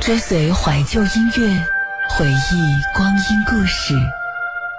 [0.00, 1.62] 追随怀旧音乐，
[2.08, 3.94] 回忆光阴故事，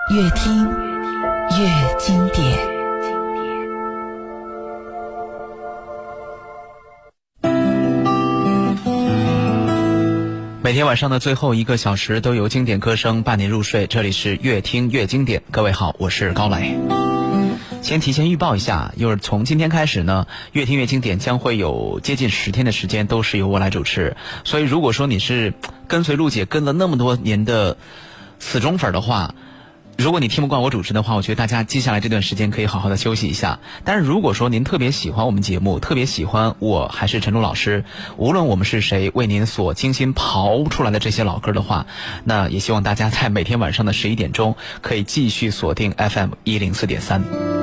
[0.09, 2.57] 越听越经典。
[10.63, 15.44] 每天晚上的最后一个小时都由经典歌声伴您入睡，这里是越听越经典。
[15.52, 16.75] 各位好，我是高磊。
[17.81, 24.16] 先提前预报一下，就是从今天开始呢，越听越经典将会有接近十天的时间都是由我来主持。
[24.44, 25.53] 所以如果说你是
[25.88, 27.78] 跟随陆姐跟了那么多年的
[28.39, 29.33] 死忠粉的话，
[29.97, 33.59] 如果你听不惯我主持的话，我觉得大家接下来这段时间可以好好的休息一下。
[33.83, 37.83] 但是如果说您特别喜欢我们节目，特别喜欢我还是陈忠老师，
[38.16, 41.88] 无论我们是谁为您所精心刨出来的这些老歌的话，
[42.23, 47.61] 那也希望大家在每天晚上的十一点钟可以继续锁定 FM 一零四点三。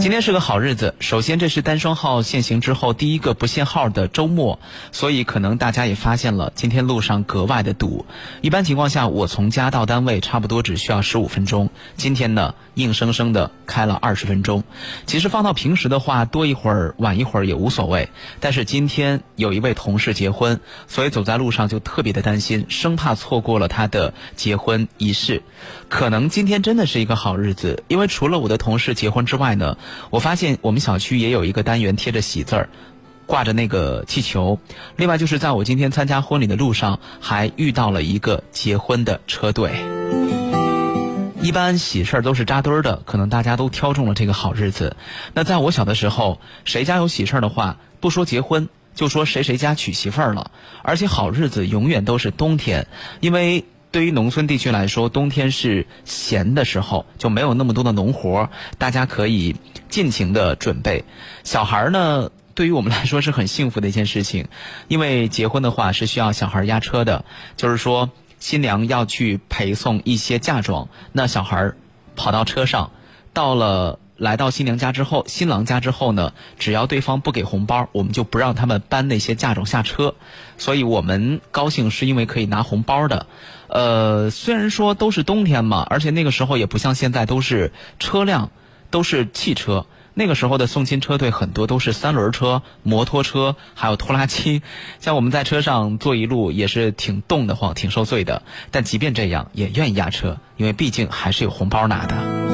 [0.00, 0.94] 今天是个好日子。
[1.00, 4.58] 首先，这是单双号限行之后第一个不限号的周末，
[4.92, 8.04] 所以可能大家也发现了，今天路上格外的堵。
[8.42, 11.70] 一般情况下，我从家到单位差不多只需要十五分钟。
[11.96, 14.64] 今天呢，硬生生的开了二十分钟。
[15.06, 18.08] 其实放到平时的话，多一会儿、晚一会儿也无所谓。
[18.40, 25.42] 但是今天有一位同事结婚，所以走在路上就特别的担心，生怕错过了他的结婚仪式。
[25.88, 29.76] 可能今天真的是一个好日子，因为除了我的同事结婚之外呢。
[30.10, 32.68] 我发现我们小区也有一个单元贴着喜字儿，
[33.26, 34.58] 挂着那个气球。
[34.96, 39.72] 另外就是在我今天参加婚礼的路上，还遇到了一个结婚的车队。
[41.44, 44.96] 一般喜事儿都是扎堆儿的，可能大家都挑中了这个好日子。
[45.34, 50.50] 那在我小的时候，谁家有喜事儿的话，不说结婚，就说谁谁家娶媳妇儿了。
[50.82, 52.86] 而且好日子永远都是冬天，
[53.20, 53.64] 因为。
[53.94, 59.54] 对于农村地区来说，冬天是闲的时候，就没有那么多的农活，大家可以
[59.88, 61.04] 尽情的准备。
[61.44, 64.48] 小孩儿呢，对于我们来说是很幸福的一件事情，
[64.88, 67.24] 因为结婚的话是需要小孩押车的，
[67.56, 68.10] 就是说
[68.44, 71.72] 新娘要去陪送一些嫁妆，那小孩
[72.14, 72.90] 跑到车上，
[73.32, 73.98] 到了。
[74.16, 80.14] 来到新娘家之后，新郎家之后呢，只要对方不给红包，我们就不让他们搬那些嫁妆下车。
[80.56, 83.26] 所以我们高兴是因为可以拿红包的。
[83.66, 88.50] 呃，虽然说都是冬天嘛，而且那个时候也不像现在都是车辆，
[88.90, 89.86] 都是汽车。
[90.14, 94.62] 那个时候的送亲车队很多都是三轮车、摩托车，还有拖拉机。
[95.00, 98.42] 像我们在车上坐一路也是挺冻得慌、挺受罪的。
[98.70, 102.53] 但即便这样，也愿意压车，因为毕竟还是有红包拿的。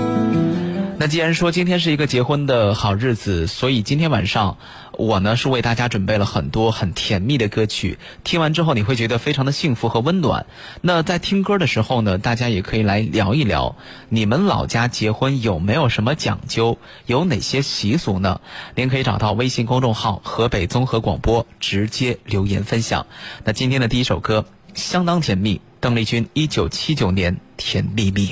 [1.00, 4.58] 那既然说今天是一个结婚的好日子，所以今天晚上
[4.92, 7.98] 我呢是为大家准备了很多很甜蜜的歌曲。
[8.22, 10.44] 听完之后你会觉得非常的幸福和温暖。
[10.82, 13.76] 那在听歌的时候呢，大家也可以来聊一聊，
[14.10, 18.42] 你们老家结婚有没有什么讲究，有哪些习俗呢？
[18.74, 23.06] 您可以找到微信公众号河北综合广播直接留言分享。
[23.44, 24.44] 那今天的第一首歌
[24.74, 28.26] 相当甜蜜，邓丽君一九七九年《甜蜜蜜》。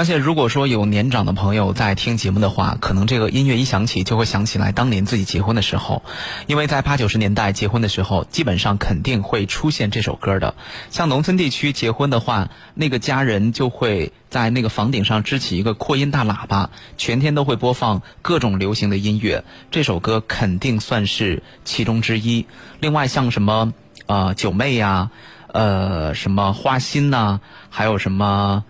[0.00, 6.02] 相信，如果说有年长的朋友在听节目的话，可能这个音乐一响起，就会想起来当年自己结婚的时候，
[6.46, 10.54] 因为在八九十年代结婚的时候，基本上肯定会出现这首歌的。
[10.88, 19.44] 像农村地区结婚的话，那个家人就会在那个房顶上支起一个扩音大喇叭，全天都会播放各种流行的音乐。
[19.70, 22.46] 这首歌肯定算是其中之一。
[22.80, 23.74] 另外，像什么
[24.06, 25.10] 呃九妹呀、
[25.48, 28.64] 呃什么花心呐、还有什么。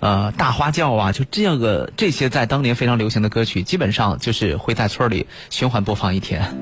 [0.00, 6.56] 呃，大花轿啊，就这样个这些在当年非常流行的歌曲，基本上就是会在村里循环播放一天。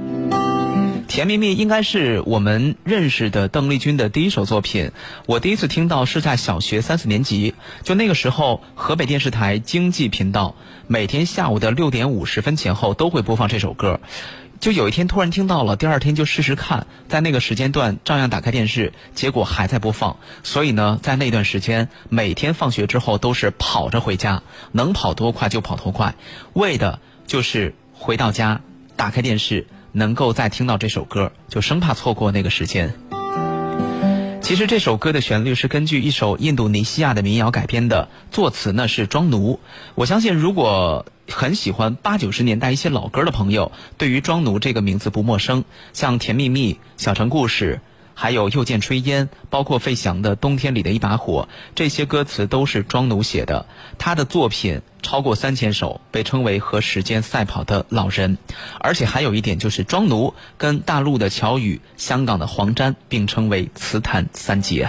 [1.06, 4.90] 甜蜜蜜应该是我们认识的邓丽君的第一首作品，
[5.26, 14.00] 我第一次听到是在小学三四年级，就那个时候，河北电视台经济频道每天下午的六点五十分前后都会播放这首歌。
[14.64, 20.16] 就有一天突然听到了，第二天就试试看，在那个时间段照样打开电视，结果还在播放。
[20.42, 26.14] 所以呢，在那段时间，每天放学之后都是跑着回家，能跑多快就跑多快，
[26.54, 28.62] 为的就是回到家
[28.96, 32.94] 打开电视，能够再听到这首歌，就生怕错过那个时间。
[34.40, 39.60] 其实这首歌的旋律是根据一首印度尼西亚的民谣改编的，作词呢是庄奴。
[39.94, 45.64] 我相信，如果很喜欢八九十年代一些老歌的朋友，对于庄奴这个名字不陌生。
[45.92, 47.80] 像《甜蜜蜜》《小城故事》，
[48.14, 53.66] 还有《又见炊烟》，包括费翔的《冬天里的一把火》，这些歌词都是庄奴写的。
[53.98, 58.38] 他的作品超过三千首，被称为和时间赛跑的老人。
[58.78, 64.88] 而且还有一点就是，庄奴跟大陆的乔羽、香港的黄沾并称为词坛三杰。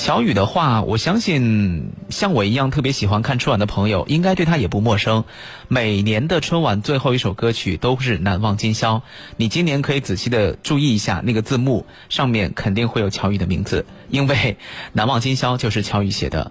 [0.00, 5.24] 乔宇的话，我相信像我一样特别喜欢看春晚的朋友，应该对他也不陌生。
[5.68, 8.96] 每年的春晚最后一首歌曲都是《难忘今宵》，
[9.36, 14.34] 你今年可以仔细的注意一下那个字幕，上面肯定会有乔宇的名字，因为
[14.94, 16.50] 《难忘今宵》就是乔宇写的。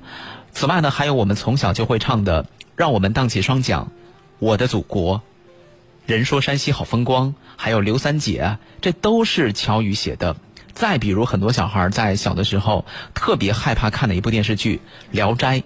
[0.52, 2.44] 此外呢，还有我们从小就会唱的
[2.76, 3.82] 《让我们荡起双桨》，
[4.38, 5.18] 《我的祖国》，
[6.06, 10.36] 人说山西好风光，还有刘三姐，这都是乔宇写的。
[10.80, 14.78] 再比如，很多小孩在小的时候特别害怕看的一部电视剧
[15.12, 15.58] 《聊斋》，《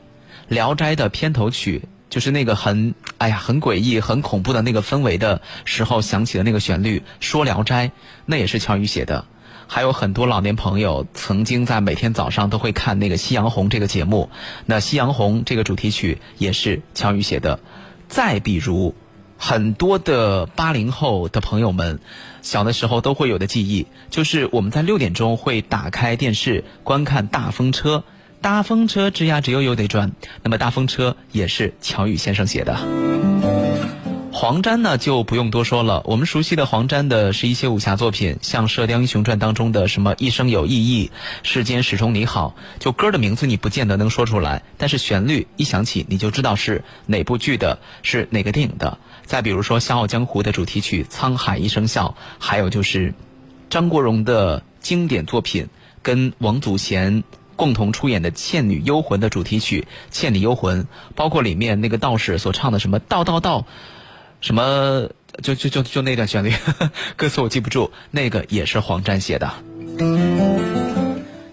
[0.47, 7.89] 聊斋》的片头曲就是那个很哎呀很诡异、很恐怖的那个氛围的时候响起的那个旋律，说《聊斋》，
[8.25, 9.23] 那也是乔羽写的。
[9.67, 14.31] 还有很多老年朋友曾经在每天早上都会看那个《夕阳红》这个节目，
[14.65, 17.59] 那《夕阳红》这个主题曲也是乔羽写的。
[18.09, 18.95] 再比如。
[19.45, 21.99] 很多的八零后的朋友们，
[22.41, 28.05] 小的时候都会有的记忆，就是我们在六点钟会打开电视观看大风车，
[28.39, 30.13] 大风车吱呀吱悠悠地转。
[30.43, 32.79] 那么大风车也是乔羽先生写的。
[34.31, 41.11] 黄沾呢就不用多说了，我们熟悉的黄沾的是一些武侠作品，像《射雕英雄传》当中的什么“一生有意义，
[41.43, 48.97] 世间始终你好”，就歌的名字你不见得能说出来，但是旋律一响起你就知道是哪部剧的，是哪个电影的。
[49.25, 53.13] 再比如说《笑傲江湖》的主题曲《沧海一声笑》，还有就是
[53.69, 55.67] 张国荣的经典作品，
[56.01, 57.23] 跟王祖贤。
[57.55, 60.83] 共同出演的《倩女幽魂》的主题曲《倩女幽魂》，
[61.15, 63.67] 包括里面那个道士所唱的什么“道道道”，
[64.41, 65.07] 什么
[65.43, 66.51] 就就就就那段旋律，
[67.15, 69.53] 歌词我记不住，那个也是黄沾写的。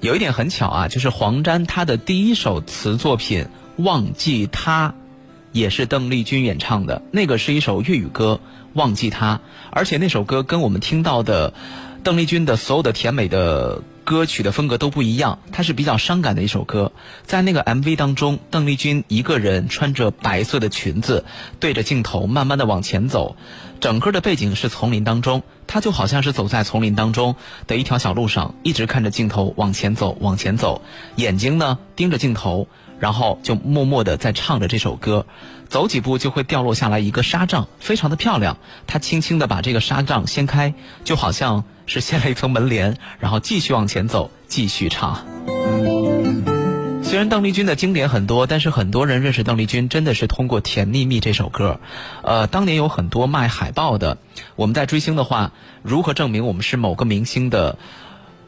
[0.01, 3.45] 有一点很巧啊，就是黄沾他的第一首词作品
[3.85, 4.89] 《忘记他》，
[5.53, 8.41] 也是邓丽君演唱的，那个是一首粤语歌
[8.75, 9.37] 《忘记他》，
[9.71, 11.55] 而且那首歌跟我们听到的
[12.03, 13.83] 邓丽君的所有的甜美的。
[14.03, 16.91] 歌曲的风格都不一样，它是比较伤感的一首歌。
[17.23, 21.25] 在那个 MV 当中，邓丽君一个人穿着白色的裙子，
[21.61, 23.37] 对着镜头慢慢的往前走，
[23.81, 27.35] 整个的背景是丛林当中，他就好像是走在丛林当中
[27.67, 30.83] 的一条小路上，一直看着镜头往前走，往前走，
[31.17, 32.69] 眼睛呢盯着镜头，
[32.99, 35.25] 然后就默默的在唱着这首歌。
[35.71, 38.59] 走几步就会掉落下来一个纱帐，非常的漂亮。
[38.87, 45.25] 他轻轻的把这个纱帐掀开，就好像是掀了一层门帘，然后继续往前走，继续唱。
[47.11, 51.81] 虽然邓丽君的经典很多，但是很多人认识邓丽君真的是通过《甜蜜蜜》这首歌。
[52.23, 54.19] 呃，当年有很多卖海报的，
[54.55, 55.51] 我们在追星的话，
[55.83, 57.79] 如何证明我们是某个明星的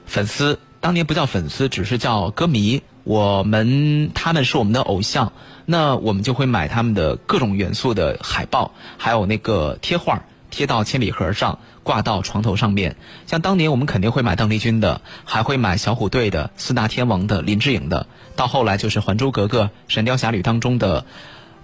[0.06, 0.60] 粉丝？
[0.78, 2.82] 当年不叫粉丝，只是叫歌迷。
[3.02, 5.32] 我们他们是我们的偶像，
[5.66, 12.94] 那我们就会买他们的各种元素的海报，还有那个贴画，贴到铅笔盒上，挂到床头上面。
[13.26, 18.06] 像当年我们肯定会买邓丽君的，还会买小虎队的、四大天王的、林志颖的。
[18.36, 21.04] 到后来就是《还珠格格》《神雕侠侣》当中的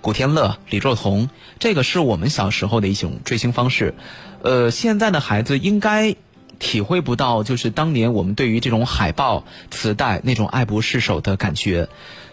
[0.00, 1.30] 古天乐、李若彤，
[1.60, 3.94] 这个是我们小时候的一种追星方式。
[4.42, 6.16] 呃，现在的孩子应该。
[6.60, 11.88] 体会不到，就是当年我们对于这种海报、磁带那种爱不释手的感觉。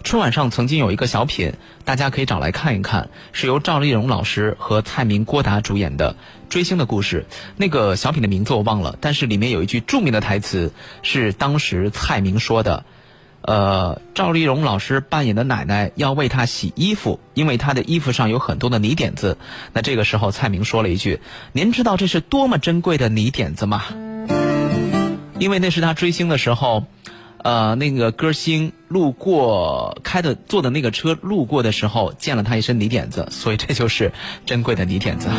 [0.06, 1.52] 春晚上曾经有一个小品，
[1.84, 6.14] 大家可以找来看一看，是由赵丽蓉老师和蔡明、郭达主演的
[6.48, 7.26] 《追星的故事》。
[7.58, 10.72] 那个小品的名字我忘了，但是里面有一句著名的台词，
[11.02, 12.86] 是当时蔡明说的。
[13.42, 19.40] 呃，赵丽蓉老师扮演的奶奶要为他洗衣服，因为他的衣服上有很多的泥点子。
[19.74, 21.20] 那这个时候，蔡明说了一句
[21.52, 23.84] ：“您知道这是多么珍贵的泥点子吗？”
[25.40, 26.86] 因为那是他追星的时候，
[27.46, 34.12] 呃，那个歌星路过开的坐的那个车路过的时候溅了他一身泥点子， 所以这就是
[34.48, 35.30] 珍贵的泥点子。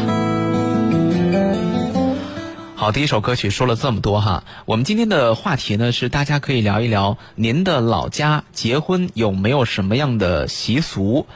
[2.76, 11.26] 好，第一首歌曲说了这么多哈，我们今天的话题呢是大家可以聊一聊您的老家结婚有没有什么样的习俗，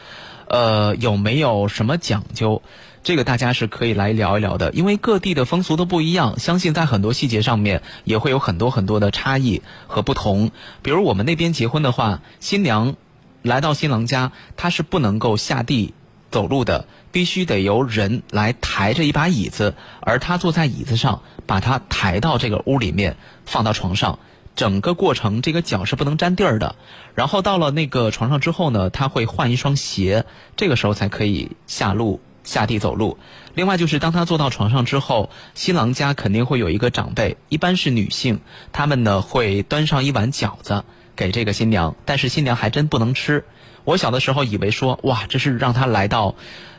[0.51, 2.61] 呃，有没有什么讲究？
[3.05, 10.51] 这个大家是可以来聊一聊的，因为各地的风俗都不一样，相信在很多细节上面也会有很多很多的差异和不同。
[10.83, 12.97] 比如我们那边结婚的话，新娘
[13.43, 15.95] 来到新郎家，她是不能够下地
[16.33, 23.17] 走路的，必须得由人来抬着一把椅子，而她坐在椅子上，把她抬到这个屋里面，
[23.47, 24.19] 放到床上，
[24.61, 26.77] 整个过程这个脚是不能沾地儿的。
[27.15, 32.21] 然后到了那个床上之后呢，他会换一双鞋，这个时候才可以下路。
[32.43, 33.19] 下地走路，
[33.55, 38.41] 另外就是当他坐到床上之后，新郎家肯定会有一个长辈，一般是女性，
[38.73, 43.45] 他们呢会端上一碗饺子给这个新娘，但是新娘还真不能吃。
[43.85, 46.35] 我小的时候以为说，哇，这是让她来到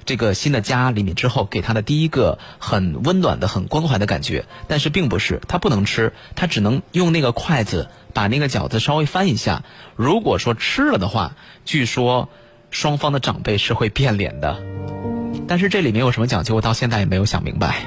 [0.05, 9.63] 这个新的家里面之后，给他的第一个很温暖的、很关怀的感觉，但是并不是，他不能吃，他只能用那个筷子把那个饺子稍微翻一下。
[9.95, 12.29] 如果说吃了的话，据说
[12.69, 15.20] 双方的长辈是会变脸的。
[15.51, 17.83] 但是这里面有什么讲究，我到现在也没有想明白。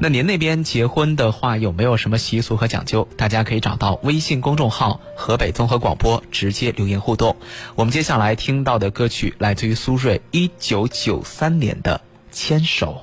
[0.00, 3.06] 那您那边结婚的话，有没有什么习俗和讲究？
[3.16, 7.36] 大家可以找到微信公众号“河北综合广播”直接留言互动。
[7.76, 12.00] 我们接下来听到的歌曲来自于苏芮，一九九三年的
[12.36, 13.00] 《牵手》。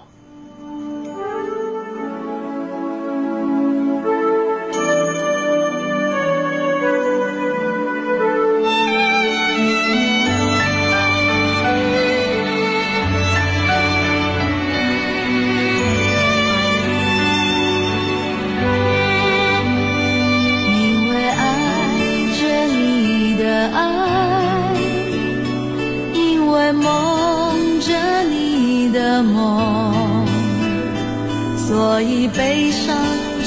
[31.71, 32.93] 所以悲伤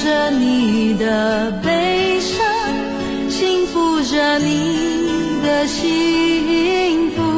[0.02, 2.42] 着你的悲伤
[3.28, 7.33] 幸福着你的幸福。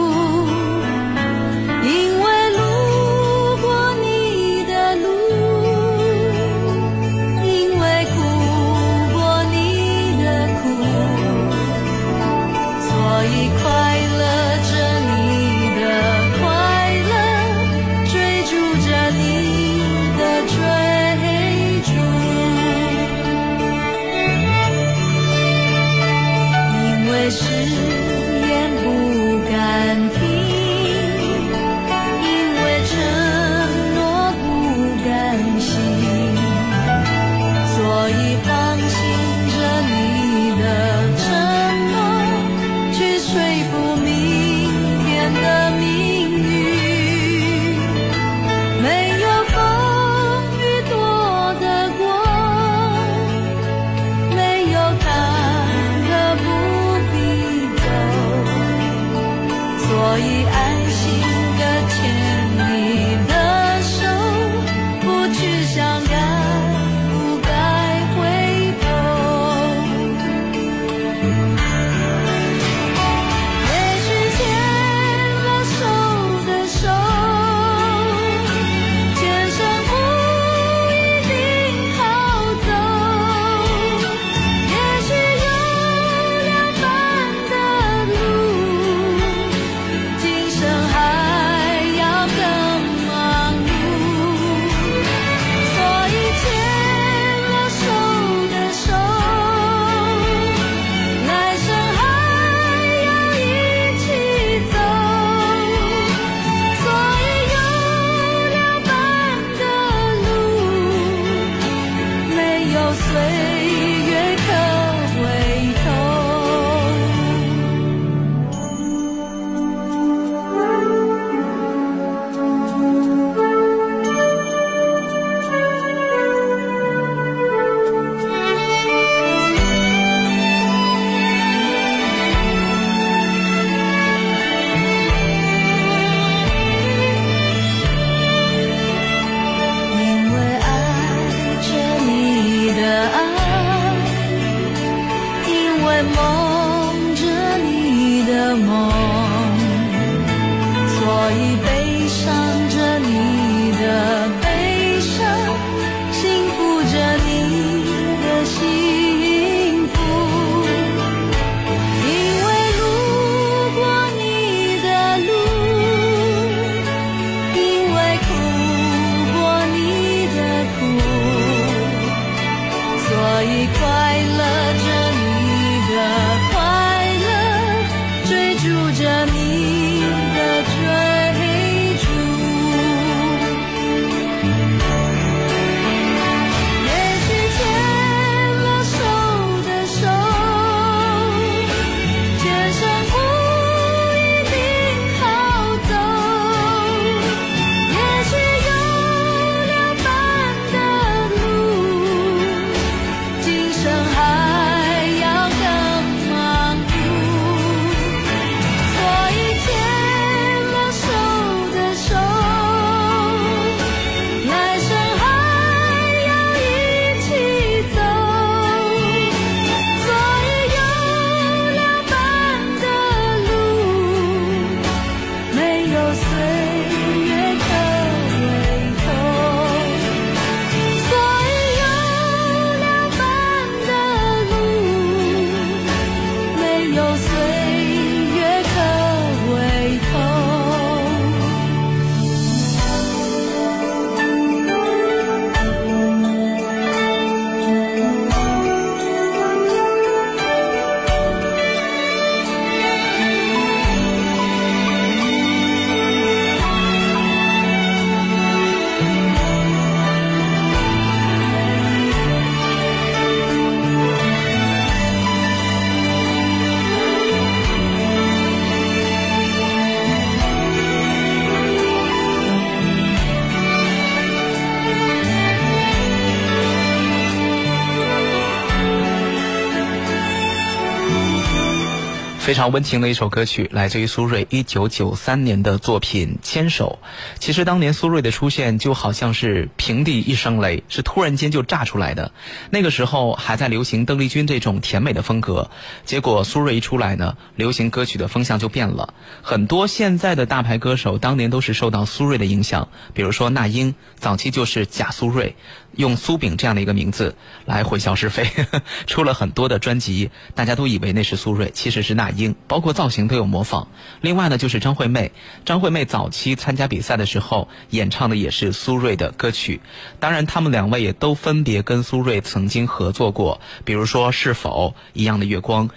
[282.46, 282.55] Facebook.
[282.66, 286.98] 常温情的一首歌曲，来自于苏芮一九九三年的作品《牵手》。
[287.38, 292.32] 其实当年苏芮的出现就好像是平地一声雷，是突然间就炸出来的。
[292.70, 295.70] 那个时候还在流行邓丽君这种甜美的风格，
[296.04, 299.14] 结果苏芮一出来呢，流行歌曲的风向就变了。
[299.42, 305.54] 很多现在的大牌歌手当年都是受到苏芮的影响，比如说那英，早期就是假苏芮。
[305.92, 308.50] 用苏炳这样的一个名字来混淆是非，
[309.06, 313.88] 出了很多的专辑，大家都以为那是苏芮，其实是那英，包括造型都有模仿。
[314.20, 315.32] 另外呢，就是张惠妹，
[315.64, 319.80] 张惠妹早期参加比赛的时候演唱的也是苏芮的歌曲，
[320.20, 325.88] 当然他们两位也都分别跟苏芮曾经合作过，比如说《是否》一样的月光，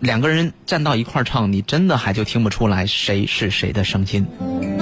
[0.00, 4.81] 两个人站到一块儿唱，你真的还就听不出来谁是谁的声音。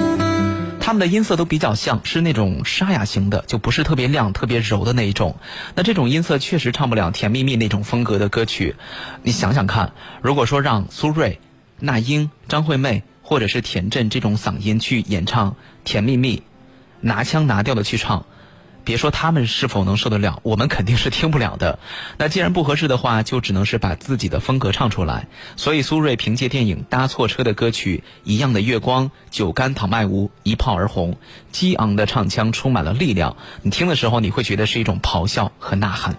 [0.81, 5.37] 他们的音色都比较像，是那种沙哑型的，就不是特别亮、特别柔的那一种。
[5.75, 8.75] 那这种音色确实唱不了甜蜜蜜那种风格的歌曲。
[9.21, 11.37] 你想想看，如果说让苏芮、
[11.79, 15.51] 那英、张惠妹或者是田震这种嗓音去演唱
[15.85, 16.37] 《甜蜜蜜》，
[16.99, 18.25] 拿腔拿调的去唱。
[18.83, 21.79] 别说他们是否能受得了，我们肯定是听不了的。
[22.17, 25.27] 那既然不合适的话，就只能是把自己的风格唱出来。
[25.55, 31.17] 所以苏芮凭借电影《搭错车》的歌曲《一样的月光》《酒干倘卖无》一炮而红，
[31.51, 36.15] 激昂的唱腔充满了力量，你听的时候你会觉得是一种咆哮和呐喊。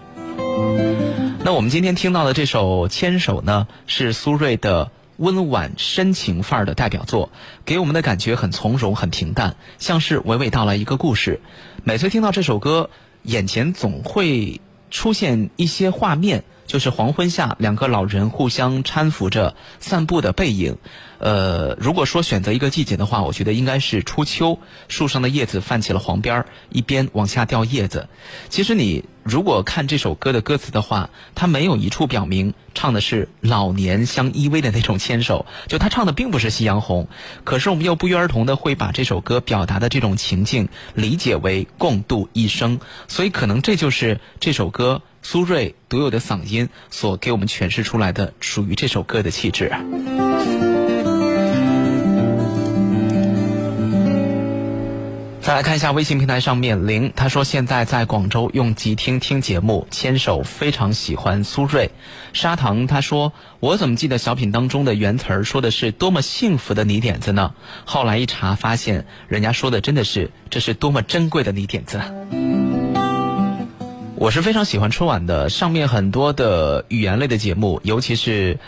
[1.45, 4.91] 那我们今天听到的这首《牵手》呢，是苏芮的。
[5.23, 7.31] 温婉深情范儿的代表作，
[7.63, 11.39] 给我们的感觉很从容、很平淡，像是娓娓道来一个故事。
[11.85, 12.89] 每次听到这首歌，
[13.23, 14.59] 眼前总会
[14.91, 20.77] 出现一些画面，就是黄昏下两个老人互相搀扶着散步的背影。
[21.19, 24.59] 呃，如果说选择一个季节的话，我觉得应该是初秋，
[24.89, 28.09] 树上的叶子泛起了黄边儿，一边往下掉叶子。
[28.49, 37.07] 其实你如果看这首歌的歌词的话，它没有一处表明唱的是老年相依偎的那种牵手，就他唱的并不是夕阳红。
[37.43, 49.71] 可是我们又不约而同的会把这首歌表达的这种情境理解为共度一生，所以可能这就是这首歌苏芮独有的嗓音所给我们诠释出来的属于这首歌的气质。
[55.43, 61.89] 再来看一下微信平台上面，零他说现在在广州用吉听听节目，牵手非常喜欢苏芮。
[62.31, 67.53] 砂糖他说我怎么记得小品当中的原词儿说的是多么幸福的泥点子呢？
[67.83, 71.99] 后来一查发现，人家说的真的是这是多么珍贵的泥点子。
[74.15, 78.59] 我是非常喜欢春晚的，上面很多的语言类的节目，尤其是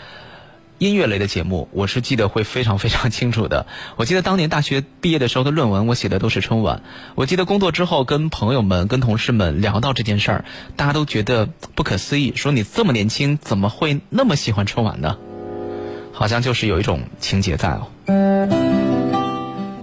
[0.78, 3.66] 音乐类的节目，我是记得会非常非常清楚的。
[3.96, 6.82] 我记得当年大学毕业的时候的论文，我写的都是春晚。
[7.14, 10.44] 我记得工作之后跟朋友们、跟同事们聊到这件事儿，
[10.76, 15.16] 大家都觉得不可思议，说你这么年轻，怎么会那么喜欢春晚呢？
[16.12, 17.88] 好像就是有一种情节在哦。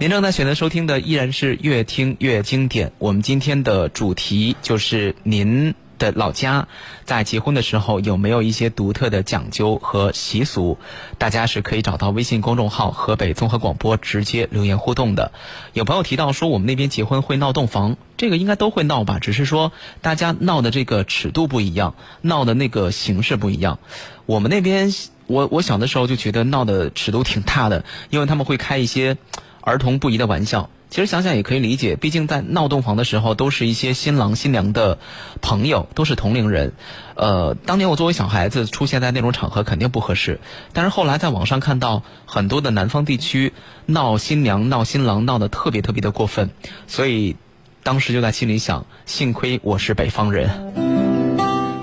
[0.00, 2.92] 您正在选择收听的依然是越听越经典。
[2.98, 5.74] 我们今天的主题就是您。
[5.98, 6.68] 的老家，
[7.04, 10.78] 在结婚的时候有没有一些独特的讲究和习俗？
[11.18, 15.32] 大家是可以找到微信公众号“河北综合广播”直接留言互动的。
[15.72, 19.18] 有朋友提到说，我们那边结婚会闹洞房，这个应该都会闹吧？
[19.18, 23.78] 只是说大家闹的这个尺度不一样，闹的那个形式不一样。
[24.26, 24.92] 我们那边，
[25.26, 29.16] 我我小的时候就觉得闹的尺度挺大的， 因为他们会开一些
[29.60, 30.70] 儿童不宜的玩笑。
[30.94, 34.98] 其实想想也可以理解，毕竟在闹洞房的时候，都是一些新郎新娘的
[35.42, 36.72] 朋友，都是同龄人。
[37.16, 40.38] 呃，当年我作为小孩子出现在那种场合肯定不合适。
[40.72, 43.52] 但是后来在网上看到很多的南方地区
[43.86, 46.50] 闹新娘、闹新郎闹得特别特别的过分，
[46.86, 47.34] 所以
[47.82, 50.48] 当时就在心里想：幸亏我是北方人。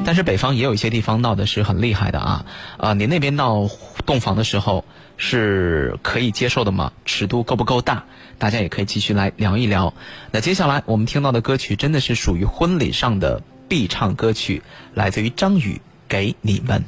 [0.05, 2.45] 但是北方也有一些地方闹的是很厉害的啊！
[2.77, 3.67] 啊，您那边闹
[4.05, 4.83] 洞房的时候
[5.23, 6.91] 是可以接受的吗？
[7.05, 8.03] 尺度够不够大？
[8.39, 9.93] 大家也可以继续来聊一聊。
[10.31, 14.63] 那接下来我们听到的歌曲真的是属于婚礼上的必唱歌曲，
[14.95, 15.75] 来自于张宇，
[16.07, 16.83] 《给你们》。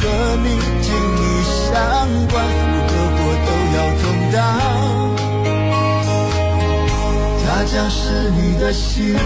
[0.00, 0.04] 和
[0.42, 0.48] 你
[0.80, 1.74] 紧密相
[2.28, 4.36] 关，福和祸都要同当。
[7.44, 9.18] 她将是你的新娘，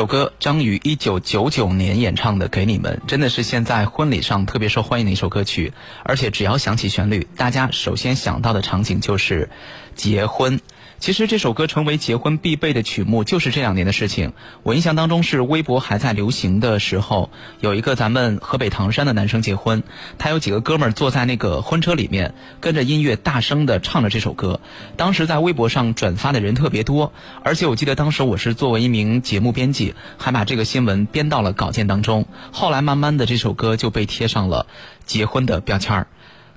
[0.00, 5.74] 首歌张宇一九九九年演唱的《给你们》，真的是现在婚礼上特别受欢迎的一首歌曲。
[6.04, 9.50] 而且只要想起旋律，大家首先想到的场景就是
[9.94, 10.58] 结婚。
[11.00, 14.34] 其实这首歌成为结婚必备的曲目，就是这两年的事情。
[14.62, 19.82] 我印象当中是微博还在流行的时候，有一个咱们河北唐山的男生结婚，
[20.18, 24.60] 他有几个哥们儿坐在那个婚车里面，跟着音乐大声的唱着这首歌。
[24.98, 32.26] 当时在微博上转发的人特别多，而且我记得当时我是作为一名节目编辑，还把这个新闻编到了稿件当中。
[32.52, 34.66] 后来慢慢的这首歌就被贴上了
[35.06, 36.08] 结婚的标签儿。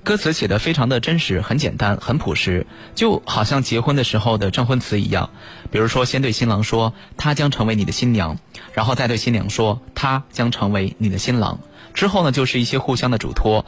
[0.04, 5.30] 歌词写的非常的真实，很简单，很朴实，就好像结婚的时候的证婚词一样。
[5.70, 8.36] 比如说，先对新郎说他将成为你的新娘，
[8.74, 11.58] 然后再对新娘说他将成为你的新郎。
[11.94, 13.64] 之后呢，就是一些互相的嘱托，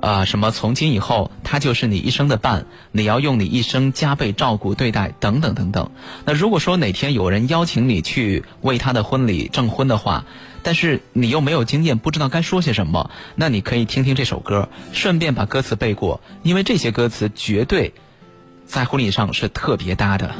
[0.00, 5.90] 呃，什么从今以后他就是你一生的伴，你要用你一生加倍照顾对待，等等等等。
[6.24, 10.24] 那如果说哪天有人邀请你去为他的婚礼证婚的话，
[10.62, 17.92] 但是你又没有经验，不知道该说些什么，那你可以听听这首歌，顺便把歌词背过，因为这些歌词绝对
[18.66, 20.34] 在婚礼上是特别搭的。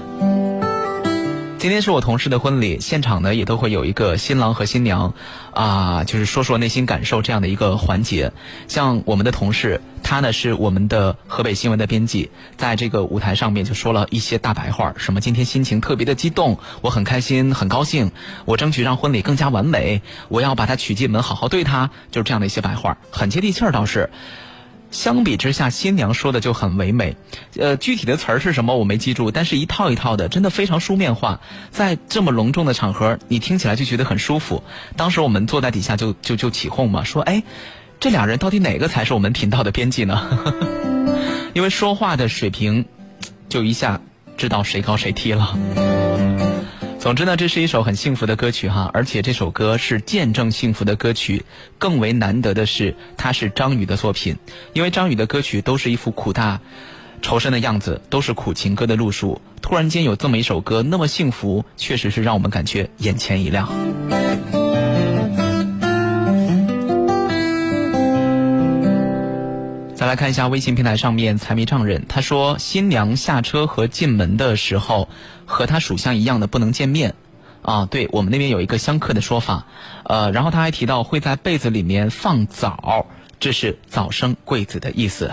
[1.58, 5.12] 今天是我同事的婚礼，现场呢也都会有一个新郎和新娘，
[5.52, 8.32] 啊，就是说说内心感受这样的一个环节。
[8.68, 18.12] 像我们的同事，他呢是我们的河北新闻的编辑，在这个舞台上面就说了一些大白话，什么今天心情特别的激动，我很开心，很高兴，
[18.44, 24.10] 我争取让婚礼更加完美，我要把他娶进门，好好对他，就是这样的一些白话，很接地气儿倒是。
[24.90, 27.16] 相比之下，新娘说的就很唯美，
[27.58, 31.40] 呃，具体的词儿是什么我没记住，但是一套一套的，真的非常书面化。
[31.70, 34.62] 在这么隆重的场合，你听起来就觉得很舒服。
[34.96, 37.42] 当时我们坐在底下就就就起哄嘛，说，哎，
[38.00, 40.26] 这俩人到底哪个才是我们频道的编辑呢？
[41.54, 42.84] 因为说话的水平，
[43.48, 44.00] 就一下
[44.36, 45.97] 知道谁高谁低了。
[47.08, 51.42] 总之呢，这是一首很幸福的歌曲哈，而且这首歌是见证幸福的歌曲。
[51.78, 54.36] 更为难得的是，它是张宇的作品，
[54.74, 56.60] 因为张宇的歌曲都是一副苦大
[57.22, 59.40] 仇深的样子，都是苦情歌的路数。
[59.62, 63.72] 突然间有这么一首歌，那么幸福，确实是让我们感觉眼前一亮。
[69.98, 75.08] 再来看一下微信平台上面财迷丈人，他说新娘下车和进门的时候，
[75.44, 77.16] 和他属相一样的不能见面。
[77.62, 79.66] 啊，对我们那边有一个相克的说法，
[80.04, 83.06] 呃，然后他还提到会在被子里面放枣，
[83.40, 85.32] 这是早生贵子的意思。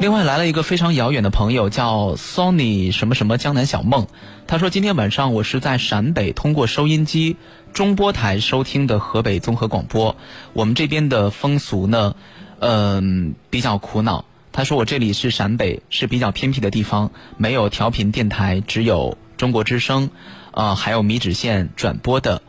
[0.00, 4.06] 另外来了一个非常遥远的朋友，叫 Sony 什么什么江南小梦，
[4.46, 7.36] 他说今天晚上我是在陕北通过收音机
[7.74, 10.16] 中波台收听的河北综合广播，
[10.54, 12.14] 我们这边的风俗呢，
[12.58, 14.24] 嗯、比较苦恼。
[14.52, 20.08] 他说我这里是陕北，是比较偏僻的地方，没有调频电台，只有中国之声，
[20.52, 22.40] 呃，还有米脂县转播的。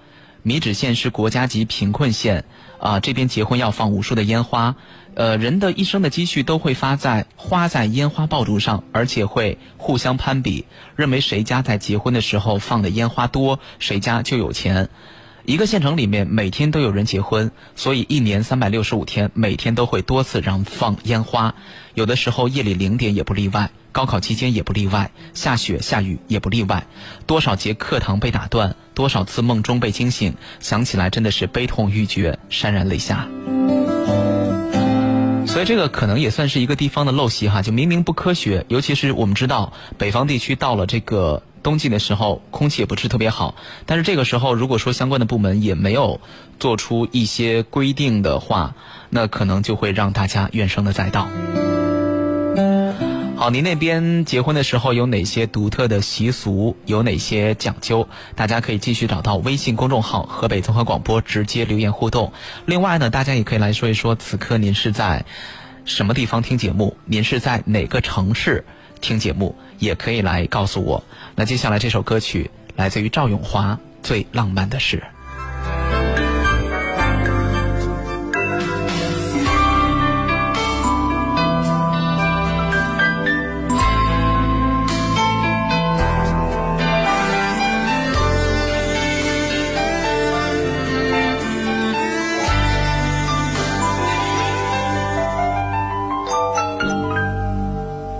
[0.41, 2.45] 米脂县是国家级贫困县，
[2.79, 4.77] 啊、这边结婚要放无数的烟花，
[5.15, 10.63] 呃，人的一生的积蓄都会发在花在烟花爆竹上，而且会互相攀比，
[10.95, 14.89] 认为谁家在结婚的时候放的烟花多，谁家就有钱。
[15.47, 21.55] 一个县城里面每天都有人结婚，所以一年三百六十五天，每天都会多次燃放烟花，
[21.93, 26.85] 有的时候夜里零点也不例外，高考期间也不例外，下雪下雨也不例外，
[27.25, 33.25] 多少节课堂被打断，多少次梦中被惊醒，想起来真的是悲痛欲绝，潸然泪下。
[35.45, 46.21] 所以这个可能也算是一个地方的陋习哈，就明明不科学，尤其是我们知道北方地区到了这个冬季的时候，空气也不是特别好，但是这个时候如果说相关的部门也没有
[46.61, 48.73] 做出一些规定的话，
[49.09, 51.27] 那可能就会让大家怨声的载道。
[53.35, 56.77] 好，您那边结婚的时候有哪些独特的习俗？
[56.85, 58.07] 有哪些讲究？
[58.33, 62.31] 大家可以继续找到微信公众号“河北综合广播”直接留言互动。
[62.65, 65.25] 另外呢，大家也可以来说一说，此刻您是在
[65.83, 66.95] 什么地方听节目？
[67.03, 68.63] 您是在哪个城市
[69.01, 69.57] 听节目？
[69.79, 71.03] 也可以来告诉我。
[71.35, 74.97] 那接下来这首歌曲来自于赵咏华，《最浪漫的事》。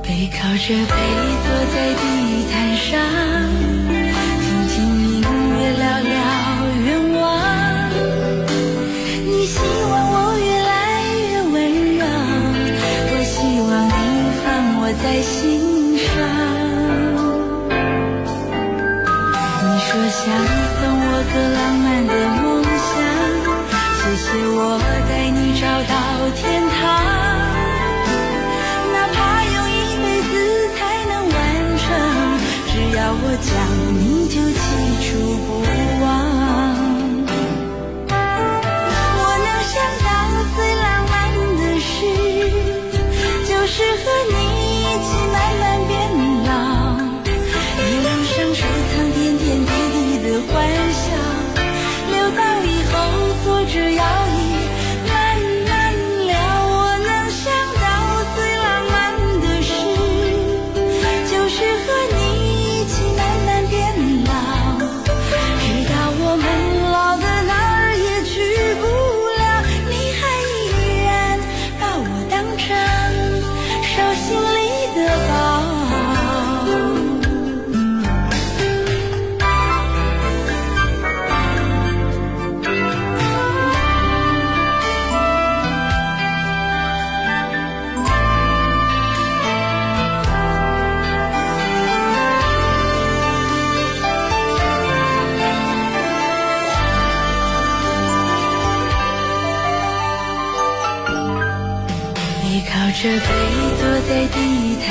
[0.04, 1.37] 背靠着背
[1.78, 3.00] 在地毯上，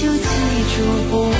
[0.00, 1.39] 就记住不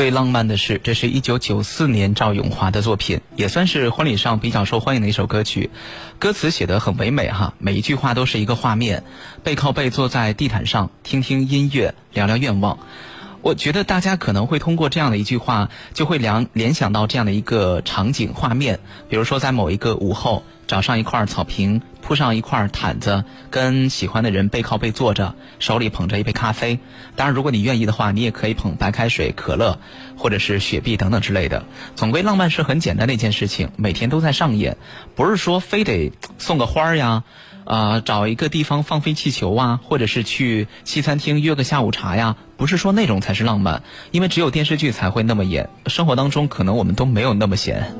[0.00, 5.68] 最浪漫的事，这是一九九四年赵咏华的作品，也算是婚礼上比较受欢迎的一首歌曲。
[6.18, 9.04] 歌词写得很唯美哈，每一句话都是一个画面。
[9.44, 12.78] 背靠背坐在地毯上，听听音乐，聊聊愿望。
[13.42, 26.78] 我觉得大家可能会通过这样的一句话，就会联联想到这样的一个场景画面，比如说在某一个午后，找上一块草坪，铺上一块毯子，跟喜欢的人背靠背坐着，手里捧着一杯咖啡。
[27.16, 29.78] 当然，如果你愿意的话，你也可以捧白开水、可乐，
[30.18, 31.64] 或者是雪碧等等之类的。
[31.96, 34.76] 总归，浪漫是很简单的一件事情，每天都在上演，
[35.14, 37.24] 不是说非得送个花儿呀。
[37.66, 47.90] 啊，找一个地方放飞气球啊，或者是去西餐厅约个下午茶呀，不是说那种才是浪漫，因为只有电视剧才会那么演，生活当中可能我们都没有那么闲。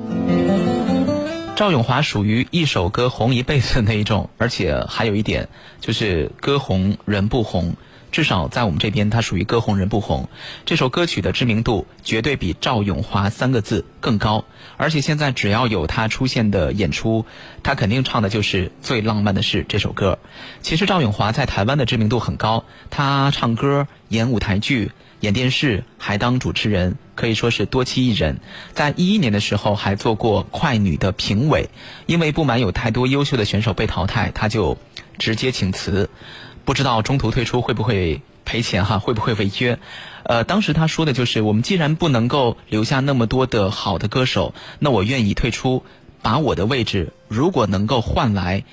[1.56, 5.48] 赵咏华属于一首歌红一辈子的那一种，而且还有一点
[5.80, 7.74] 就是歌红人不红。
[8.12, 10.28] 至少在我们这边，它属于歌红人不红。
[10.66, 14.44] 这首歌曲的知名度绝对比赵咏华三个字更高，
[14.76, 17.24] 而且现在只要有他出现的演出，
[17.62, 20.18] 他肯定唱的就是最浪漫的事这首歌。
[20.62, 24.90] 其实赵咏华在台湾的知名度很高，他唱歌、演舞台剧、
[25.20, 28.40] 演电视，还当主持人，可以说是多栖艺人。
[28.72, 31.68] 在一一年的时候，还做过快女的评委，
[32.06, 34.76] 因为不满有太多优秀的选手被淘汰，他就
[35.18, 36.10] 直接请辞。
[36.64, 38.98] 不知道中途退出会不会赔钱哈？
[38.98, 39.78] 会不会违约？
[40.22, 45.82] 呃，当时他说的就是，我们既然不能够留下那么多的好的歌手，那我愿意退出，
[46.22, 48.64] 把我的位置如果能够换来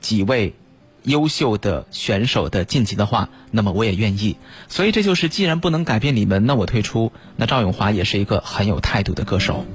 [0.00, 0.54] 几位
[1.02, 4.36] 优秀的选手的晋级的话，那么我也愿意。
[4.68, 7.12] 所以这就是，既然不能改变你们，那我退出。
[7.36, 9.66] 那赵咏华也是一个很有态度的歌手。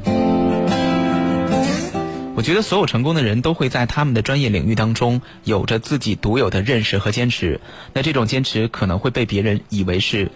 [2.38, 7.60] 我觉得所有成功的人都会在他们的专业领域当中有着自己独有的认识和坚持。
[7.94, 10.30] 那这种坚持可能会被别人以为是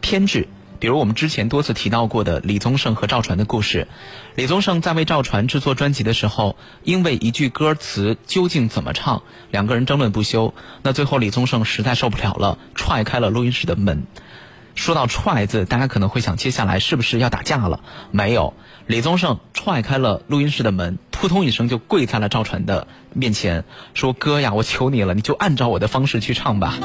[0.00, 0.48] 偏执。
[0.78, 3.86] 比如我们之前多次提到过的李宗盛和赵传的故事。
[4.34, 10.54] 李宗盛在为赵传制作专辑的时候，因为一句歌词究竟怎么唱，两个人争论不休。
[10.82, 14.04] 那最后李宗盛实在受不了了，踹开了录音室的门。
[14.74, 17.80] 说到“踹”字，大家可能会想，接下来是不是要打架了？
[18.10, 18.54] 没有，
[18.86, 23.64] 李宗盛踹开了录音室的门，扑通一声就跪在了赵传的面前，
[23.94, 26.78] 说：“哥呀，我求你了，你就按照我的方式去唱吧。”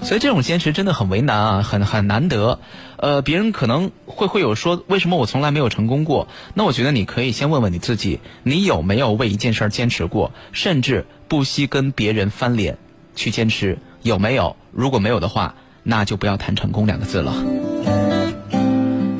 [0.00, 2.60] 所以这种坚持真的很为难啊，很很难得。
[2.98, 6.28] 呃，别人可能会会有说，为什么我从来没有成功过？
[6.54, 12.78] 那我觉得你可以先问问你自己，你有没有为一件事儿坚持过，甚至不惜跟别人翻脸
[13.16, 13.78] 去坚持？
[14.02, 14.56] 有没有？
[14.72, 15.54] 如果没有的话。
[15.88, 17.34] 那就不要谈成功两个字了。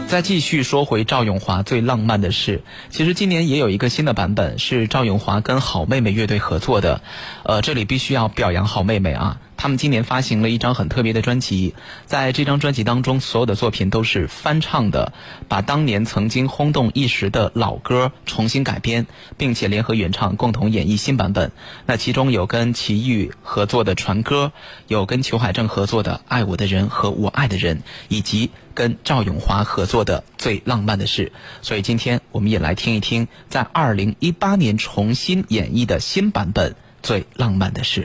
[0.06, 7.00] 再继续说回赵咏华最浪漫的事，其实今年也有一个新的版本是赵咏华跟好妹妹乐队合作的，
[7.42, 9.38] 呃，这里必须要表扬好妹妹啊。
[9.58, 11.74] 他们今年发行了一张很特别的专辑，
[12.06, 15.12] 在这张专辑当中，所有的作品都是翻唱的，
[15.48, 21.50] 把当年曾经轰动一时的老歌重新改编，并且联合原唱共同演绎新版本。
[21.86, 24.52] 那其中有跟齐豫合作的《传歌》，
[24.86, 31.32] 有跟裘海正合作的《爱我的人和我爱的人》，以及跟赵咏华合作的《最浪漫的事》。
[31.62, 36.70] 所以今天我们也来听一听，在二零一八年重新演绎的新版本
[37.02, 38.02] 《最浪漫的事》。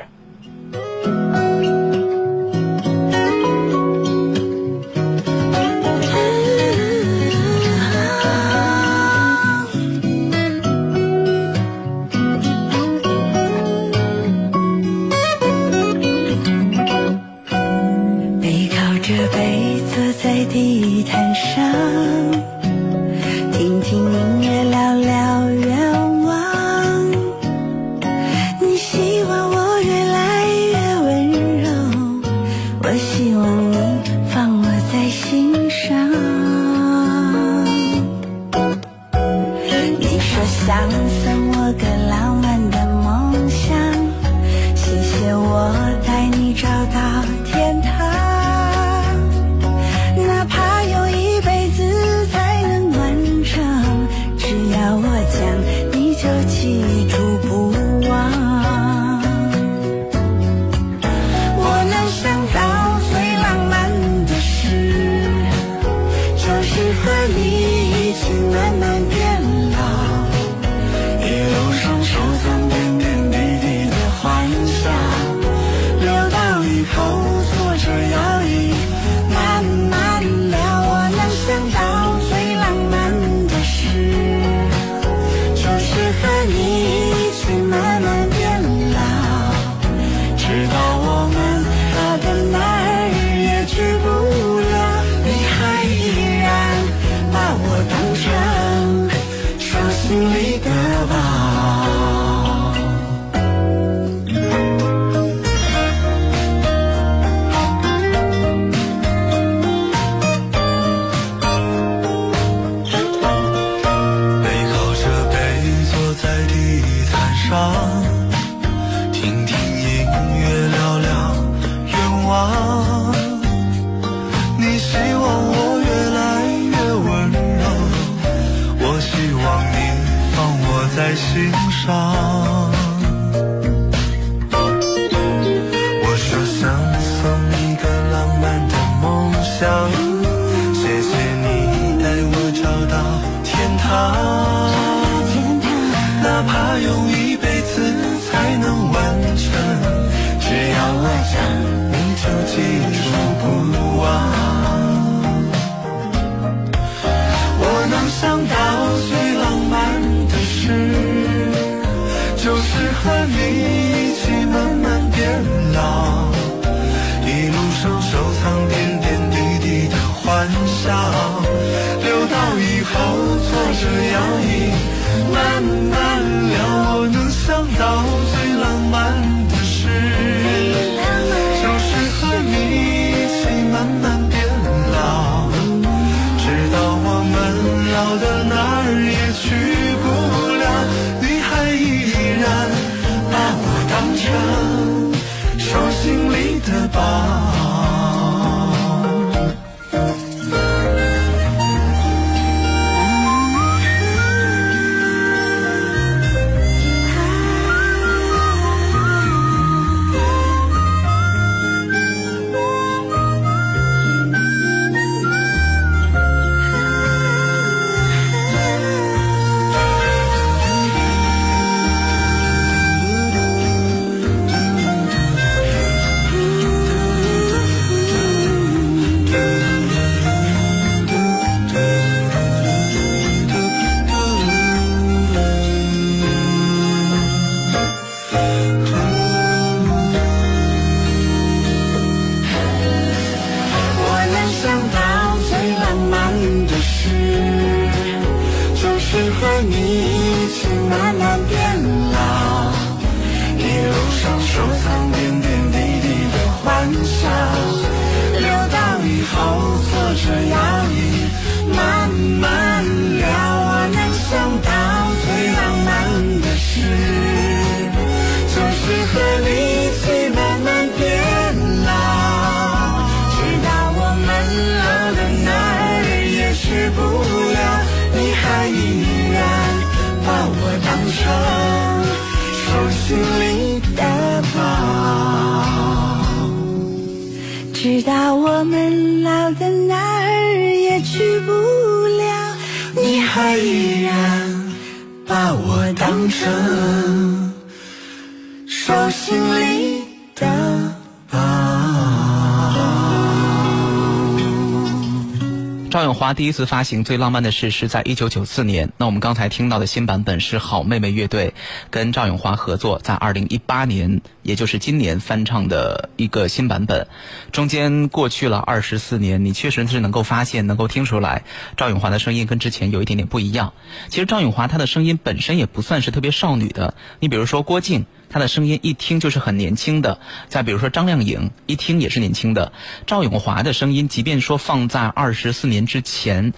[306.33, 308.91] 第一次发行《最浪漫的事》是在一九九四年。
[308.97, 311.53] 那我们刚才听到的新版本是好妹妹乐队
[311.89, 317.07] 跟赵咏华合作，在二零一八年，也就是今年翻唱的一个新版本。
[317.51, 321.43] 中间过去了二十四年，你确实是能够发现、能够听出来，
[321.77, 323.73] 赵咏华的声音跟之前有一点点不一样。
[324.09, 328.05] 其实赵咏华她的声音本身也不算是特别少女的，你比如说郭靖。
[328.33, 330.19] 他的声音一听就是很年轻的，
[330.49, 332.73] 再比如说张靓颖，一听也是年轻的。
[333.05, 336.51] 赵咏华的声音，即便说放在二十四年之前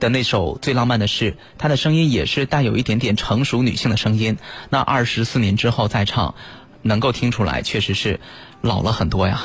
[0.00, 4.38] 的那首《最浪漫的事》，他的声音也是带有一点点成熟女性的声音。
[4.70, 6.34] 那二十四年之后再唱，
[6.82, 8.18] 能够听出来，确实是
[8.60, 9.44] 老了很多呀。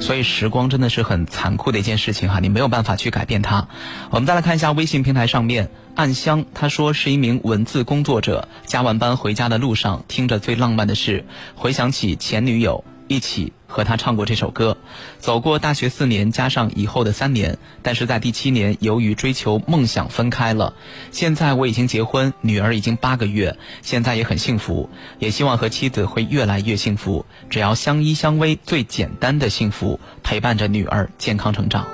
[0.00, 3.68] 所以时光真的是很残酷的一件事情哈，你没有办法去改变它。
[4.10, 11.24] 我们再来看一下微信平台上面，暗香他说是一名文字工作者，加完班回家的路上听着最浪漫的事，
[11.54, 14.78] 回想起前女友，一起和他唱过这首歌。
[15.18, 20.74] 走过大学四年，加上以后的三年，但是在第七年由于追求梦想分开了。
[21.10, 24.88] 现在我已经结婚，女儿已经八个月，现在也很幸福，
[25.18, 27.26] 也希望和妻子会越来越幸福。
[27.50, 31.84] 只要相依相偎，最简单的幸福，陪伴着女儿健康成长。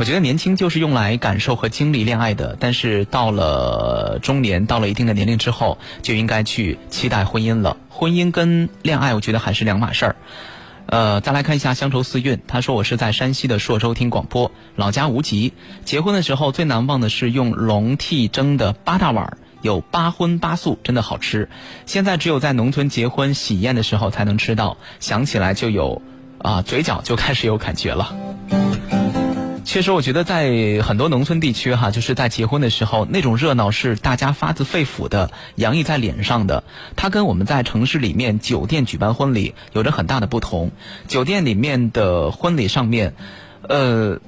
[0.00, 7.76] 我觉得年轻就是用来感受和经历恋爱的，但是到了中年，到了一定的年龄之后，就应该去期待婚姻了。
[7.90, 10.16] 婚姻跟恋爱，我觉得还是两码事儿。
[10.86, 15.52] 呃，再来看一下乡愁四韵，他说我是在山西的朔州听广播，老家无极。
[15.84, 21.50] 结婚的时候最难忘的是用笼屉蒸的八大碗，有八荤八素，真的好吃。
[21.84, 26.00] 现在只有在农村结婚喜宴的时候才能吃到，想起来就有
[26.38, 28.16] 啊、嘴角就开始有感觉了。
[29.70, 36.64] 确实，我觉得在很多农村地区哈，就是在结婚的时候，那种热闹是大家发自肺腑的洋溢在脸上的。
[36.96, 40.72] 它跟我们在城市里面酒店举办婚礼有着很大的不同。
[41.06, 43.14] 酒店里面的婚礼上面，
[43.68, 44.18] 呃，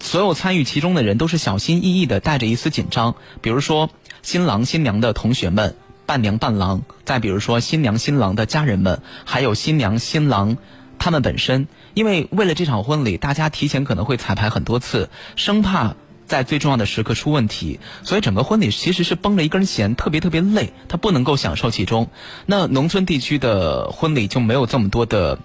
[0.00, 3.14] 所有参与其中的人都是小心翼翼的，带着一丝紧张。
[3.40, 3.90] 比如说
[4.22, 10.56] 新郎新娘的同学们、伴娘伴郎，再比如说新娘新郎的家人们，还有新娘新郎
[11.00, 11.66] 他们本身。
[11.94, 15.96] 因为为了这场婚礼，大家提前可能会彩排很多次，生怕
[16.26, 22.08] 在最重要的时刻出问题，所以整个婚礼其实是绷着一根弦，特别特别累，他不能够享受其中。
[22.46, 25.40] 那农村地区的婚礼就没有这么多的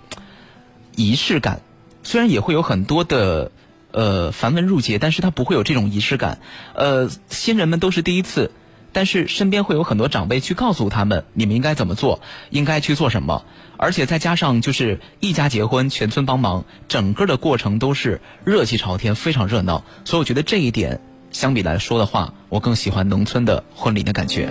[0.95, 1.61] 仪式感，
[2.03, 3.51] 虽然也会有很多的
[3.91, 6.39] 呃繁文缛节，但是它不会有这种仪式感。
[6.75, 8.51] 呃，新人们都是第一次。
[8.95, 13.43] 但是身边会有很多长辈去告诉他们，你们应该怎么做，应该去做什么，
[13.85, 19.83] 而且再加上就是一家结婚，全村帮忙，整个的过程都是热气朝天，非常热闹。
[20.05, 24.49] 所以我觉得这一点相比来说的话，我更喜欢农村的婚礼的感觉。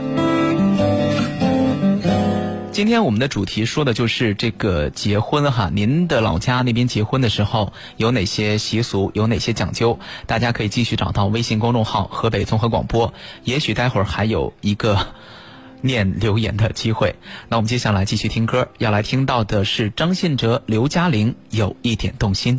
[2.71, 9.99] 今天我们的主题说的就是这个结婚哈，您的老家那边结婚的时候有哪些习俗，有哪些讲究？
[10.29, 13.13] 大家可以继续找到微信公众号“河北综合广播”，
[13.43, 15.09] 也许待会儿还有一个
[15.85, 17.15] 念留言的机会。
[17.49, 22.59] 那我们接下来继续听歌，要来听到的是张信哲、刘嘉玲《有一点动心》。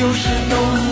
[0.00, 0.89] 就是懂。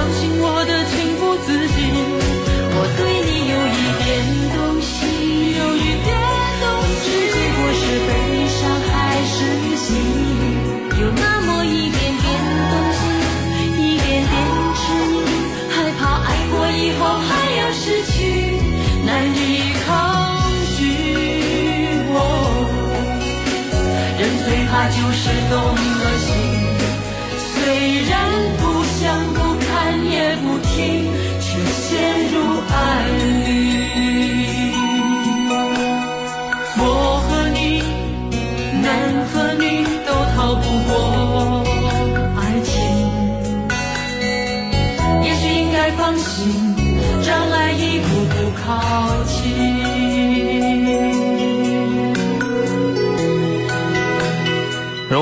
[0.00, 0.59] 相信我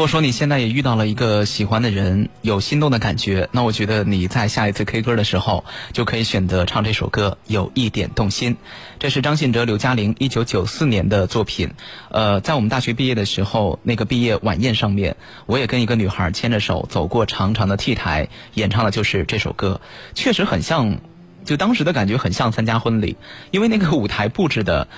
[0.08, 8.54] 说你现在也遇到了一个喜欢的人，有心动的感觉，那我觉得你在下一次 K 歌的时候，就可以选择唱这首歌《有一点动心》。
[8.98, 11.72] 这是张信哲、刘嘉玲一九九四年的作品。
[12.10, 19.82] 呃，在我们大学毕业的时候，那个毕业晚宴上面，我也跟一个女孩牵着手走过长长的 T 台，演唱的就是这首歌，
[20.14, 21.00] 确实很像，
[21.44, 23.18] 就当时的感觉很像参加婚礼，
[23.50, 24.88] 因为那个舞台布置的。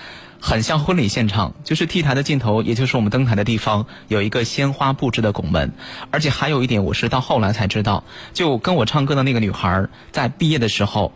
[0.41, 5.73] 很像婚礼现场，就是 T 台的尽头，也就是我们登台的地方，有一个鲜花布置的拱门。
[6.11, 11.13] 而且还有一点，我是到后来才知道，就跟我唱歌的那个女孩，在毕业的时候，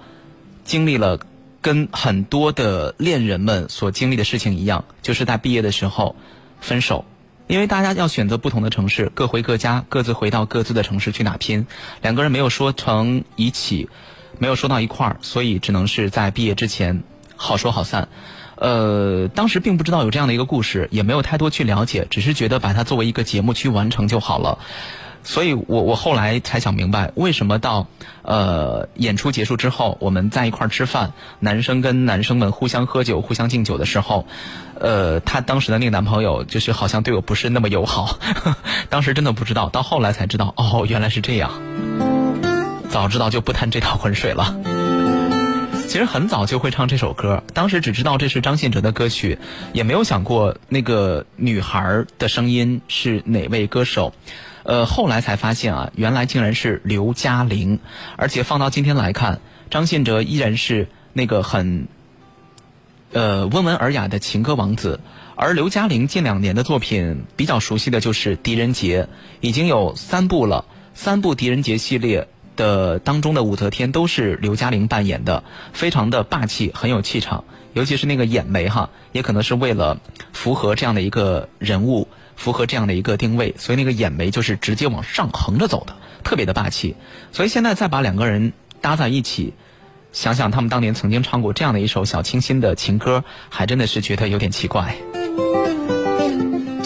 [0.65, 1.19] 经历了
[1.63, 6.17] 跟很多的恋人们所经历的事情一样，就是在毕业的时候
[6.61, 7.07] 分手，
[7.47, 11.67] 因为大家要选择不同的城市，各回各家，各自回到各自的城市去打拼，
[12.03, 13.89] 两个人没有说成一起，
[14.39, 17.03] 没有说到一块儿，所以只能是在毕业之前
[17.37, 18.09] 好说好散。
[18.65, 24.59] 呃，当时并不知道有这样的一个故事，也没有太多去了解，只是觉得把它作为一个节目去完成就好了。
[25.23, 27.89] 所以我我后来才想明白，为什么到
[28.23, 34.27] 呃演出结束之后，我们在一块儿吃饭，男生跟男生们互相喝酒、互相敬酒的时候，
[34.81, 38.19] 呃，她当时的那个男朋友就是好像对我不是那么友好。
[38.89, 41.51] 当时真的不知道，到后来才知道，哦，原来是这样。
[42.89, 44.57] 早知道就不趟这趟浑水了。
[45.87, 49.39] 其实很早就会唱这首歌，当时只知道这是张信哲的歌曲，
[49.73, 54.13] 也没有想过那个女孩的声音是哪位歌手。
[54.65, 57.79] 呃，后来才发现啊，原来竟然是刘嘉玲，
[58.17, 61.87] 而且放到今天来看，张信哲依然是那个很
[63.13, 64.99] 呃温文尔雅的情歌王子，
[65.37, 69.03] 而刘嘉玲近两年的作品比较熟悉的就是《狄仁杰》，
[69.41, 72.27] 已经有三部了，三部《狄仁杰》系列。
[72.57, 77.45] 的当中的武则天都是刘嘉玲扮演的，非常的霸气，很有气场。
[77.73, 79.99] 尤其是那个眼眉哈，也可能是为了
[80.33, 86.95] 符合这样的一个人物，符合这样的一个定位，所以那个眼眉就是直接往上横着走的，特别的霸气。
[87.33, 89.55] 所以现在再把两个人搭在一起，
[90.13, 94.95] 想想他们当年曾经唱过这样的一首小清新的情歌，还真的是觉得有点奇怪。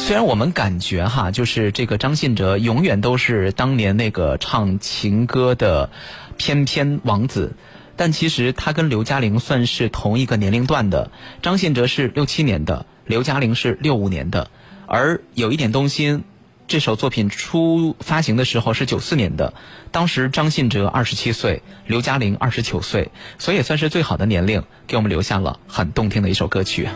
[0.08, 5.90] 虽然我们感觉哈，就是这个张信哲永远都是当年那个唱情歌的
[6.38, 7.52] 翩翩王子，
[7.94, 11.10] 但其实他跟刘嘉玲算是同一个年龄段的。
[11.42, 14.50] 张信哲是六七年的，刘嘉玲是六五年的。
[14.86, 16.24] 而有一点动心，
[16.66, 19.52] 这首作品出发行的时候是九四年的，
[19.90, 26.88] 当时张信哲二十七岁，刘嘉玲二十九岁，所以也算是最好的年龄，给我们留下了很动听的一首歌曲。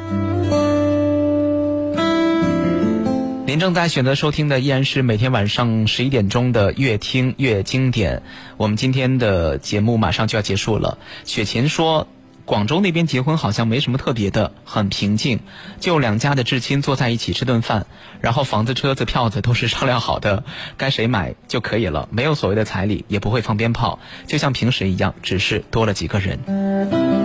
[3.53, 8.17] 您正在选择收听的依然是每天晚上十一点钟的《越听越经典》。
[8.57, 10.97] 我们今天的节目马上就要结束了。
[11.27, 12.09] 雪琴说，
[12.47, 15.41] 广州那边结婚好像没什么特别的，很平静，
[15.81, 17.85] 就两家的至亲坐在一起吃顿饭，
[18.23, 20.45] 然后房子、车子、票子都是商量好的，
[20.79, 27.22] 该谁买就可以了，没有所谓的彩礼，也不会放鞭炮，就像平时一样，只是多了几个人。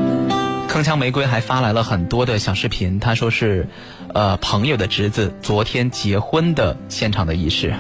[0.68, 3.68] 铿锵玫瑰还发来了很多的小视频，他说是，
[4.14, 7.74] 呃，朋友的侄子昨天结婚的现场的仪式，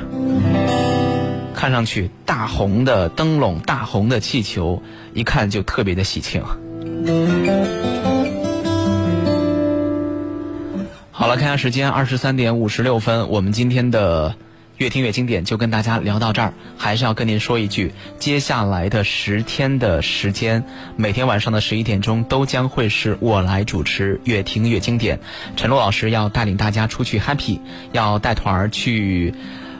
[1.53, 4.81] 看上去大红的灯笼、大红的气球，
[5.13, 6.41] 一看就特别的喜庆。
[11.11, 14.35] 好了，看下时间，二十三点五十六分，我们今天的。
[14.77, 16.53] 越听越经典，就跟大家聊到这儿。
[16.77, 20.63] 还是要跟您说一句，接下来的十天的时间，
[20.95, 24.21] 每天晚上的十一点钟都将会是我来主持。
[24.23, 25.19] 越听越经典，
[25.55, 27.59] 陈露老师要带领大家出去 happy，
[27.91, 29.33] 要带团儿去。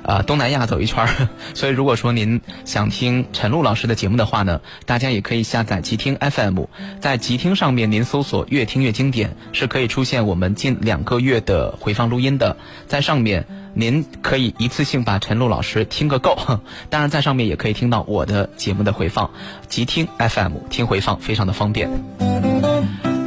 [0.07, 6.61] 呃，东南亚走一圈儿， 所以如果说您想听陈露老师的节目的话呢，大家也可以下载极听 FM，
[7.01, 12.55] 在极听上面您搜索“越听越经典”，是可以出现我们近两个月的回放录音的，
[12.87, 16.37] 在上面您可以一次性把陈露老师听个够，
[16.89, 19.29] 当然在上面也可以听到我的节目的回放，
[19.67, 22.46] 极听 FM 听回放非常的方便。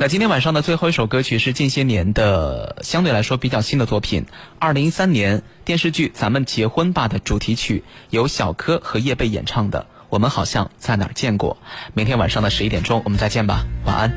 [0.00, 4.24] 那今天晚上的最后一首歌曲是近些年的相对来说比较新的作品，
[4.58, 9.86] 二零一三年电视剧《咱们结婚吧》的主题曲，由小柯和叶蓓演唱的。
[10.08, 11.58] 我们好像在哪见过。
[11.92, 14.10] 明天晚上的十一点钟，我们再见吧，晚安。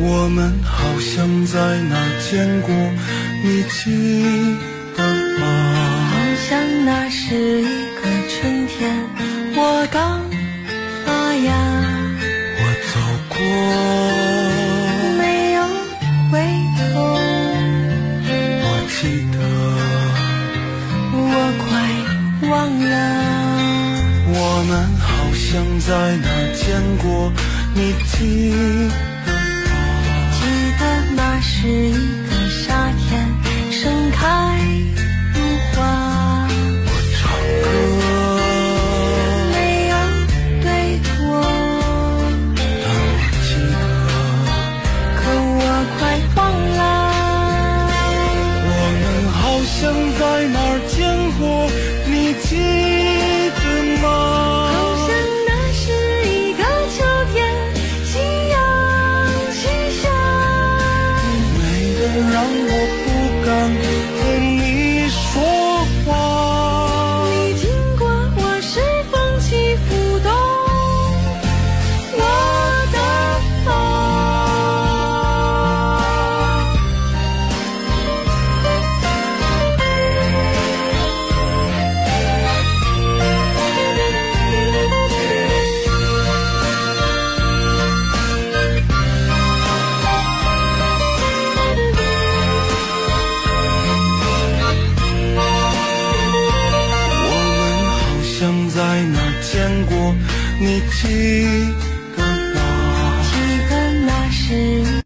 [0.00, 2.74] 我们好像在哪见过，
[3.44, 4.56] 你记